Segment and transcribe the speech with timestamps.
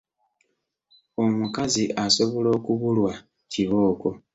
[1.23, 3.11] Omukazi asobola okubulwa
[3.51, 4.09] kibooko.